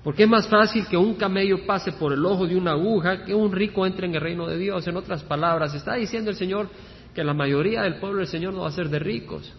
[0.04, 3.36] Porque es más fácil que un camello pase por el ojo de una aguja que
[3.36, 4.88] un rico entre en el reino de Dios.
[4.88, 6.69] En otras palabras, está diciendo el Señor
[7.13, 9.54] que la mayoría del pueblo del Señor no va a ser de ricos,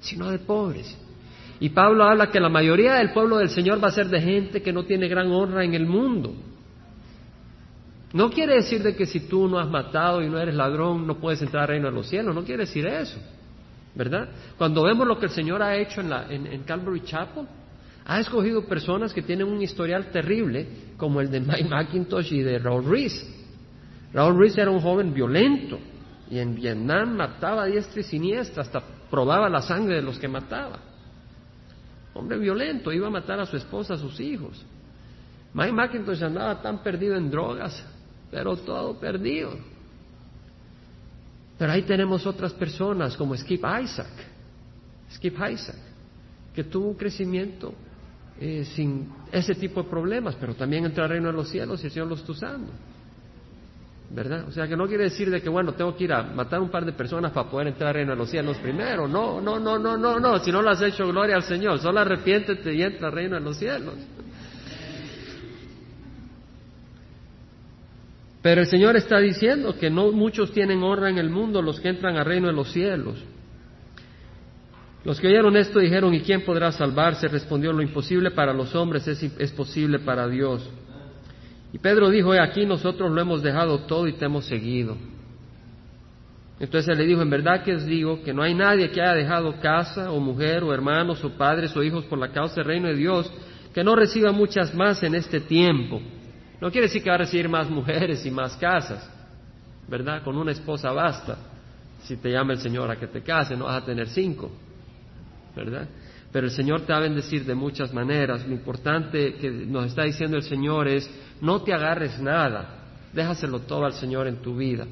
[0.00, 0.98] sino de pobres.
[1.60, 4.60] Y Pablo habla que la mayoría del pueblo del Señor va a ser de gente
[4.60, 6.34] que no tiene gran honra en el mundo.
[8.12, 11.18] No quiere decir de que si tú no has matado y no eres ladrón no
[11.18, 13.18] puedes entrar al reino de los cielos, no quiere decir eso,
[13.94, 14.28] ¿verdad?
[14.58, 17.46] Cuando vemos lo que el Señor ha hecho en, la, en, Calvary Chapel,
[18.04, 20.66] ha escogido personas que tienen un historial terrible,
[20.96, 23.26] como el de Mike McIntosh y de Raúl Reese.
[24.12, 25.78] Raúl Reese era un joven violento
[26.28, 30.26] y en Vietnam mataba a diestra y siniestra, hasta probaba la sangre de los que
[30.26, 30.80] mataba.
[32.14, 34.66] Hombre violento, iba a matar a su esposa, a sus hijos.
[35.54, 37.84] Mike McIntosh andaba tan perdido en drogas
[38.30, 39.52] pero todo perdido.
[41.58, 44.10] Pero ahí tenemos otras personas como Skip Isaac,
[45.12, 45.76] Skip Isaac,
[46.54, 47.74] que tuvo un crecimiento
[48.40, 51.86] eh, sin ese tipo de problemas, pero también entró al reino de los cielos y
[51.86, 52.72] el Señor lo está usando.
[54.10, 54.48] ¿verdad?
[54.48, 56.68] O sea, que no quiere decir de que, bueno, tengo que ir a matar un
[56.68, 59.06] par de personas para poder entrar en los cielos primero.
[59.06, 60.38] No, no, no, no, no, no.
[60.40, 61.78] Si no lo has hecho, gloria al Señor.
[61.78, 63.94] Solo arrepiéntete y entra al reino de los cielos.
[68.42, 71.88] Pero el Señor está diciendo que no muchos tienen honra en el mundo los que
[71.88, 73.22] entran al reino de los cielos.
[75.04, 77.28] Los que oyeron esto dijeron, ¿y quién podrá salvarse?
[77.28, 80.68] Respondió, lo imposible para los hombres es, es posible para Dios.
[81.72, 84.96] Y Pedro dijo, aquí nosotros lo hemos dejado todo y te hemos seguido.
[86.58, 89.14] Entonces él le dijo, en verdad que os digo que no hay nadie que haya
[89.14, 92.88] dejado casa o mujer o hermanos o padres o hijos por la causa del reino
[92.88, 93.32] de Dios
[93.72, 96.02] que no reciba muchas más en este tiempo
[96.60, 99.08] no quiere decir que va a recibir más mujeres y más casas,
[99.88, 100.22] ¿verdad?
[100.22, 101.38] Con una esposa basta.
[102.02, 104.50] Si te llama el Señor a que te case, no vas a tener cinco,
[105.54, 105.88] ¿verdad?
[106.32, 108.46] Pero el Señor te va a bendecir de muchas maneras.
[108.46, 113.84] Lo importante que nos está diciendo el Señor es, no te agarres nada, déjaselo todo
[113.84, 114.86] al Señor en tu vida.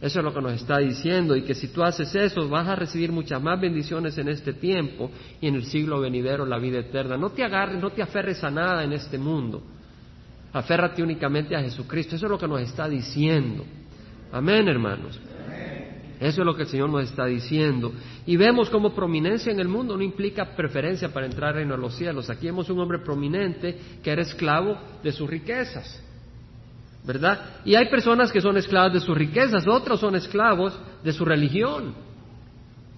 [0.00, 2.76] Eso es lo que nos está diciendo y que si tú haces eso vas a
[2.76, 5.10] recibir muchas más bendiciones en este tiempo
[5.40, 7.16] y en el siglo venidero la vida eterna.
[7.16, 9.62] No te agarres, no te aferres a nada en este mundo.
[10.54, 12.14] Aférrate únicamente a Jesucristo.
[12.14, 13.64] Eso es lo que nos está diciendo.
[14.32, 15.20] Amén, hermanos.
[16.20, 17.92] Eso es lo que el Señor nos está diciendo.
[18.24, 22.30] Y vemos como prominencia en el mundo no implica preferencia para entrar en los cielos.
[22.30, 26.00] Aquí vemos un hombre prominente que era esclavo de sus riquezas.
[27.04, 27.56] ¿Verdad?
[27.64, 31.94] Y hay personas que son esclavas de sus riquezas, otros son esclavos de su religión.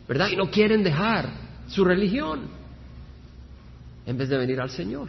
[0.06, 0.28] ¿Verdad?
[0.30, 1.30] Y no quieren dejar
[1.68, 2.42] su religión
[4.04, 5.08] en vez de venir al Señor.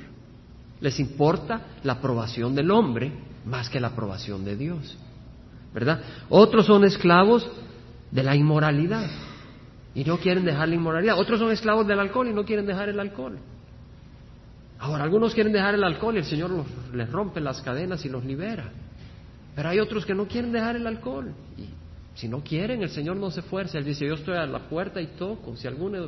[0.80, 3.12] Les importa la aprobación del hombre
[3.46, 4.98] más que la aprobación de Dios.
[5.74, 6.02] ¿Verdad?
[6.30, 7.50] Otros son esclavos
[8.12, 9.10] de la inmoralidad
[9.94, 11.20] y no quieren dejar la inmoralidad.
[11.20, 13.38] Otros son esclavos del alcohol y no quieren dejar el alcohol.
[14.80, 16.52] Ahora, algunos quieren dejar el alcohol y el Señor
[16.94, 18.72] les rompe las cadenas y los libera.
[19.56, 21.34] Pero hay otros que no quieren dejar el alcohol.
[22.18, 23.78] Si no quieren, el Señor no se fuerza.
[23.78, 25.56] Él dice, yo estoy a la puerta y toco.
[25.56, 26.00] Si alguno,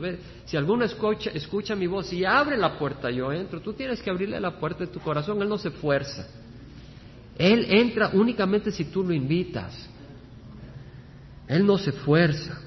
[0.43, 3.61] si alguno escucha, escucha mi voz y abre la puerta, yo entro.
[3.61, 5.39] Tú tienes que abrirle la puerta de tu corazón.
[5.39, 6.27] Él no se fuerza.
[7.37, 9.87] Él entra únicamente si tú lo invitas.
[11.47, 12.59] Él no se fuerza.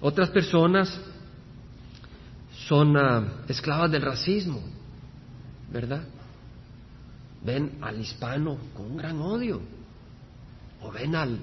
[0.00, 1.00] Otras personas
[2.66, 4.60] son ah, esclavas del racismo,
[5.70, 6.02] ¿verdad?
[7.44, 9.60] Ven al hispano con un gran odio.
[10.82, 11.38] O ven al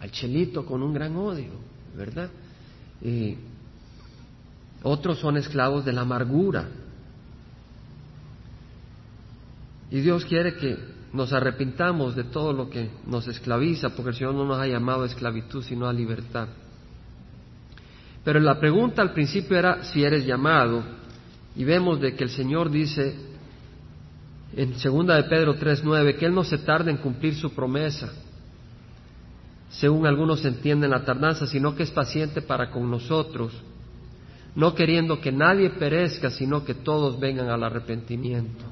[0.00, 1.52] al chelito con un gran odio,
[1.96, 2.30] ¿verdad?
[3.02, 3.36] Y
[4.82, 6.68] otros son esclavos de la amargura.
[9.90, 10.76] Y Dios quiere que
[11.12, 15.02] nos arrepintamos de todo lo que nos esclaviza, porque el Señor no nos ha llamado
[15.02, 16.48] a esclavitud, sino a libertad.
[18.24, 20.82] Pero la pregunta al principio era si eres llamado,
[21.56, 23.28] y vemos de que el Señor dice
[24.56, 28.12] en segunda de Pedro 3:9 que él no se tarda en cumplir su promesa
[29.70, 33.52] según algunos entienden la tardanza, sino que es paciente para con nosotros,
[34.56, 38.64] no queriendo que nadie perezca, sino que todos vengan al arrepentimiento.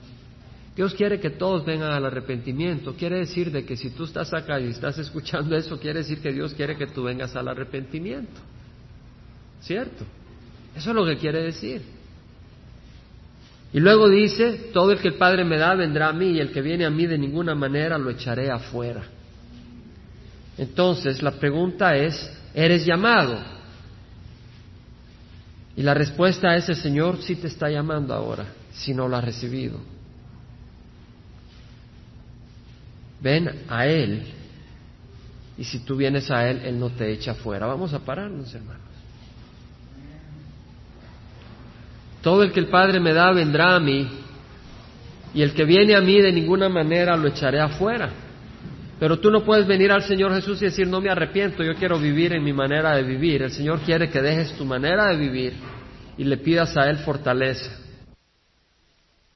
[0.75, 2.95] Dios quiere que todos vengan al arrepentimiento.
[2.95, 6.33] Quiere decir de que si tú estás acá y estás escuchando eso, quiere decir que
[6.33, 8.41] Dios quiere que tú vengas al arrepentimiento.
[9.61, 10.05] ¿Cierto?
[10.77, 11.83] Eso es lo que quiere decir.
[13.73, 16.53] Y luego dice, todo el que el Padre me da vendrá a mí y el
[16.53, 19.03] que viene a mí de ninguna manera lo echaré afuera.
[20.59, 23.39] Entonces la pregunta es, ¿eres llamado?
[25.77, 29.25] Y la respuesta es, el Señor sí te está llamando ahora, si no lo has
[29.25, 29.79] recibido.
[33.21, 34.27] Ven a Él,
[35.57, 37.67] y si tú vienes a Él, Él no te echa fuera.
[37.67, 38.83] Vamos a pararnos, hermanos.
[42.21, 44.09] Todo el que el Padre me da vendrá a mí,
[45.33, 48.11] y el que viene a mí de ninguna manera lo echaré afuera.
[48.99, 51.99] Pero tú no puedes venir al Señor Jesús y decir, no me arrepiento, yo quiero
[51.99, 53.43] vivir en mi manera de vivir.
[53.43, 55.53] El Señor quiere que dejes tu manera de vivir
[56.17, 57.71] y le pidas a Él fortaleza.